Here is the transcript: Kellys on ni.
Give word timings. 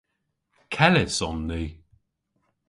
Kellys 0.73 1.17
on 1.27 1.37
ni. 1.47 1.63